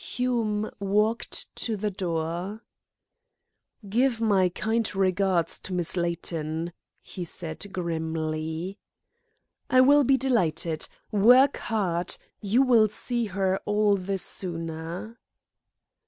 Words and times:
Hume 0.01 0.71
walked 0.79 1.55
to 1.57 1.77
the 1.77 1.91
door. 1.91 2.61
"Give 3.87 4.19
my 4.19 4.49
kind 4.49 4.95
regards 4.95 5.59
to 5.59 5.73
Miss 5.75 5.95
Layton," 5.95 6.73
he 7.03 7.23
said 7.23 7.71
grimly. 7.71 8.79
"I 9.69 9.81
will 9.81 10.03
be 10.03 10.17
delighted. 10.17 10.87
Work 11.11 11.57
hard. 11.57 12.17
You 12.41 12.63
will 12.63 12.89
see 12.89 13.25
her 13.25 13.59
all 13.65 13.95
the 13.95 14.17
sooner." 14.17 15.19